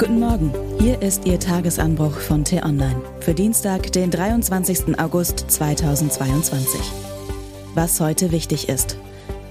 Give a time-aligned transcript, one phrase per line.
[0.00, 0.50] Guten Morgen,
[0.80, 4.98] hier ist Ihr Tagesanbruch von T-Online für Dienstag, den 23.
[4.98, 6.80] August 2022.
[7.74, 8.96] Was heute wichtig ist.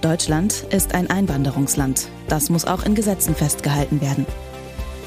[0.01, 2.09] Deutschland ist ein Einwanderungsland.
[2.29, 4.25] Das muss auch in Gesetzen festgehalten werden.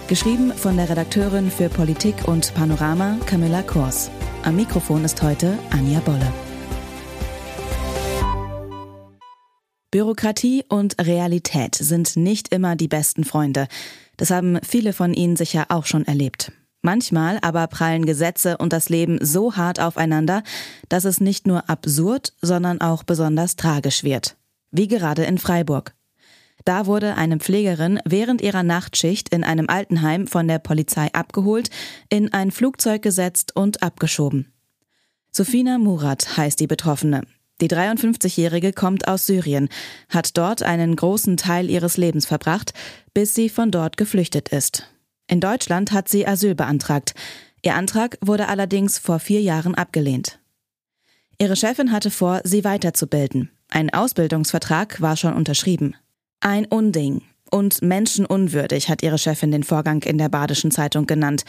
[0.07, 4.13] Geschrieben von der Redakteurin für Politik und Panorama Camilla Kors.
[4.45, 6.33] Am Mikrofon ist heute Anja Bolle.
[9.93, 13.69] Bürokratie und Realität sind nicht immer die besten Freunde.
[14.17, 16.51] Das haben viele von Ihnen sicher auch schon erlebt.
[16.81, 20.45] Manchmal aber prallen Gesetze und das Leben so hart aufeinander,
[20.89, 24.37] dass es nicht nur absurd, sondern auch besonders tragisch wird.
[24.71, 25.95] Wie gerade in Freiburg.
[26.65, 31.69] Da wurde eine Pflegerin während ihrer Nachtschicht in einem Altenheim von der Polizei abgeholt,
[32.09, 34.55] in ein Flugzeug gesetzt und abgeschoben.
[35.31, 37.27] Sofina Murat heißt die Betroffene.
[37.63, 39.69] Die 53-Jährige kommt aus Syrien,
[40.09, 42.75] hat dort einen großen Teil ihres Lebens verbracht,
[43.15, 44.89] bis sie von dort geflüchtet ist.
[45.29, 47.15] In Deutschland hat sie Asyl beantragt.
[47.63, 50.41] Ihr Antrag wurde allerdings vor vier Jahren abgelehnt.
[51.39, 53.49] Ihre Chefin hatte vor, sie weiterzubilden.
[53.69, 55.95] Ein Ausbildungsvertrag war schon unterschrieben.
[56.41, 61.45] Ein Unding und menschenunwürdig hat ihre Chefin den Vorgang in der Badischen Zeitung genannt.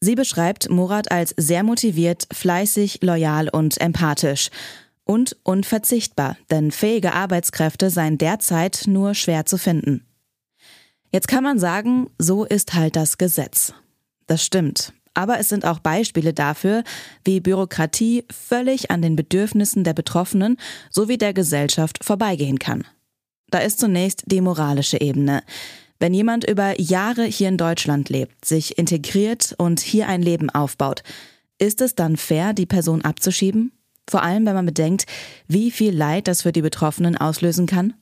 [0.00, 4.48] Sie beschreibt Murat als sehr motiviert, fleißig, loyal und empathisch
[5.10, 10.06] und unverzichtbar, denn fähige Arbeitskräfte seien derzeit nur schwer zu finden.
[11.10, 13.74] Jetzt kann man sagen, so ist halt das Gesetz.
[14.28, 14.92] Das stimmt.
[15.12, 16.84] Aber es sind auch Beispiele dafür,
[17.24, 20.58] wie Bürokratie völlig an den Bedürfnissen der Betroffenen
[20.90, 22.84] sowie der Gesellschaft vorbeigehen kann.
[23.50, 25.42] Da ist zunächst die moralische Ebene.
[25.98, 31.02] Wenn jemand über Jahre hier in Deutschland lebt, sich integriert und hier ein Leben aufbaut,
[31.58, 33.72] ist es dann fair, die Person abzuschieben?
[34.10, 35.06] Vor allem, wenn man bedenkt,
[35.46, 37.94] wie viel Leid das für die Betroffenen auslösen kann.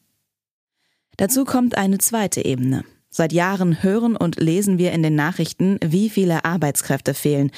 [1.18, 2.82] Dazu kommt eine zweite Ebene.
[3.10, 7.50] Seit Jahren hören und lesen wir in den Nachrichten, wie viele Arbeitskräfte fehlen,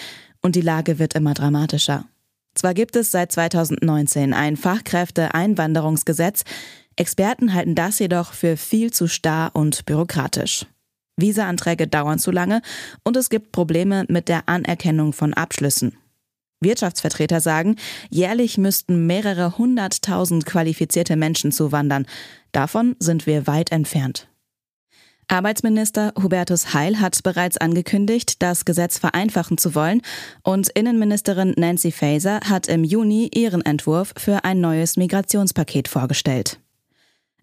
[0.43, 2.07] und die Lage wird immer dramatischer.
[2.55, 6.43] Zwar gibt es seit 2019 ein Fachkräfte-Einwanderungsgesetz,
[6.97, 10.67] Experten halten das jedoch für viel zu starr und bürokratisch.
[11.17, 12.63] Visa-Anträge dauern zu lange
[13.05, 16.00] und es gibt Probleme mit der Anerkennung von Abschlüssen.
[16.61, 17.77] Wirtschaftsvertreter sagen,
[18.11, 22.07] jährlich müssten mehrere hunderttausend qualifizierte Menschen zuwandern.
[22.53, 24.29] Davon sind wir weit entfernt.
[25.31, 30.03] Arbeitsminister Hubertus Heil hat bereits angekündigt, das Gesetz vereinfachen zu wollen
[30.43, 36.59] und Innenministerin Nancy Faeser hat im Juni ihren Entwurf für ein neues Migrationspaket vorgestellt.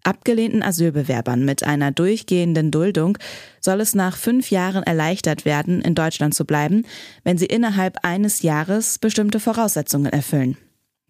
[0.08, 3.18] Abgelehnten Asylbewerbern mit einer durchgehenden Duldung
[3.60, 6.86] soll es nach fünf Jahren erleichtert werden, in Deutschland zu bleiben,
[7.24, 10.56] wenn sie innerhalb eines Jahres bestimmte Voraussetzungen erfüllen.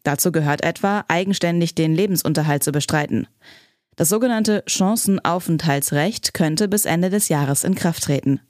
[0.02, 3.28] Dazu gehört etwa, eigenständig den Lebensunterhalt zu bestreiten.
[3.94, 8.40] Das sogenannte Chancenaufenthaltsrecht könnte bis Ende des Jahres in Kraft treten.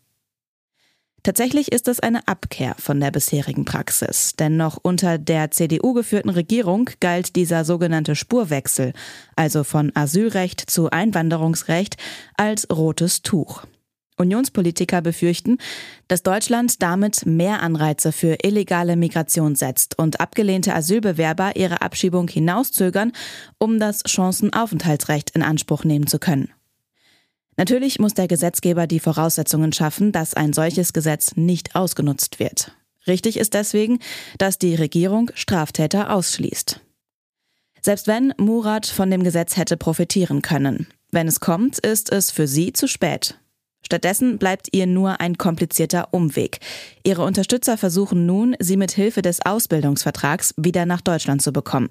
[1.29, 6.31] Tatsächlich ist es eine Abkehr von der bisherigen Praxis, denn noch unter der CDU geführten
[6.31, 8.95] Regierung galt dieser sogenannte Spurwechsel,
[9.37, 11.99] also von Asylrecht zu Einwanderungsrecht,
[12.39, 13.67] als rotes Tuch.
[14.17, 15.59] Unionspolitiker befürchten,
[16.09, 23.13] dass Deutschland damit mehr Anreize für illegale Migration setzt und abgelehnte Asylbewerber ihre Abschiebung hinauszögern,
[23.59, 26.49] um das Chancenaufenthaltsrecht in Anspruch nehmen zu können.
[27.59, 32.73] Natürlich muss der Gesetzgeber die Voraussetzungen schaffen, dass ein solches Gesetz nicht ausgenutzt wird.
[33.09, 33.99] Richtig ist deswegen,
[34.39, 36.81] dass die Regierung Straftäter ausschließt.
[37.83, 42.47] Selbst wenn Murat von dem Gesetz hätte profitieren können, wenn es kommt, ist es für
[42.47, 43.39] sie zu spät.
[43.85, 46.59] Stattdessen bleibt ihr nur ein komplizierter Umweg.
[47.03, 51.89] Ihre Unterstützer versuchen nun, sie mit Hilfe des Ausbildungsvertrags wieder nach Deutschland zu bekommen.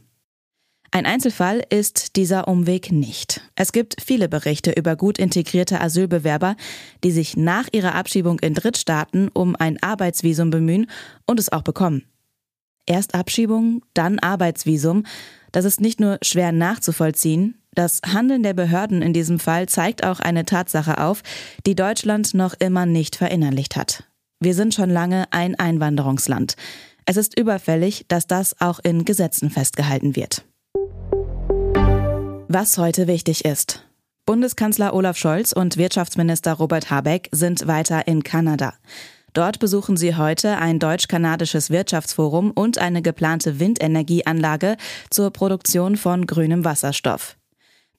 [0.91, 3.41] Ein Einzelfall ist dieser Umweg nicht.
[3.55, 6.55] Es gibt viele Berichte über gut integrierte Asylbewerber,
[7.03, 10.87] die sich nach ihrer Abschiebung in Drittstaaten um ein Arbeitsvisum bemühen
[11.25, 12.03] und es auch bekommen.
[12.85, 15.03] Erst Abschiebung, dann Arbeitsvisum.
[15.51, 20.19] Das ist nicht nur schwer nachzuvollziehen, das Handeln der Behörden in diesem Fall zeigt auch
[20.19, 21.21] eine Tatsache auf,
[21.67, 24.03] die Deutschland noch immer nicht verinnerlicht hat.
[24.40, 26.55] Wir sind schon lange ein Einwanderungsland.
[27.05, 30.43] Es ist überfällig, dass das auch in Gesetzen festgehalten wird.
[32.49, 33.84] Was heute wichtig ist.
[34.26, 38.73] Bundeskanzler Olaf Scholz und Wirtschaftsminister Robert Habeck sind weiter in Kanada.
[39.34, 44.78] Dort besuchen sie heute ein deutsch-kanadisches Wirtschaftsforum und eine geplante Windenergieanlage
[45.09, 47.35] zur Produktion von grünem Wasserstoff.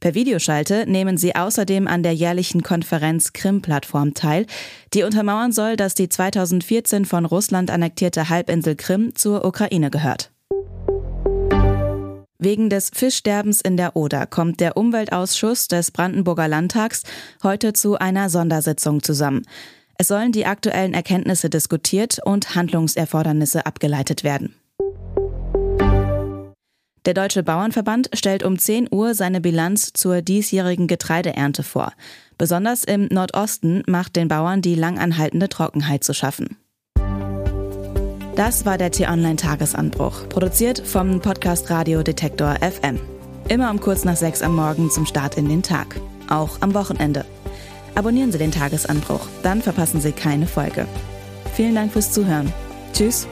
[0.01, 4.47] Per Videoschalte nehmen sie außerdem an der jährlichen Konferenz Krim-Plattform teil,
[4.95, 10.31] die untermauern soll, dass die 2014 von Russland annektierte Halbinsel Krim zur Ukraine gehört.
[12.41, 17.03] Wegen des Fischsterbens in der Oder kommt der Umweltausschuss des Brandenburger Landtags
[17.43, 19.43] heute zu einer Sondersitzung zusammen.
[19.99, 24.55] Es sollen die aktuellen Erkenntnisse diskutiert und Handlungserfordernisse abgeleitet werden.
[27.07, 31.93] Der Deutsche Bauernverband stellt um 10 Uhr seine Bilanz zur diesjährigen Getreideernte vor.
[32.37, 36.57] Besonders im Nordosten macht den Bauern die langanhaltende Trockenheit zu schaffen.
[38.39, 43.01] Das war der T-Online-Tagesanbruch, produziert vom Podcast Radio Detektor FM.
[43.49, 46.01] Immer um kurz nach sechs am Morgen zum Start in den Tag.
[46.31, 47.25] Auch am Wochenende.
[47.97, 50.87] Abonnieren Sie den Tagesanbruch, dann verpassen Sie keine Folge.
[51.55, 52.53] Vielen Dank fürs Zuhören.
[52.93, 53.27] Tschüss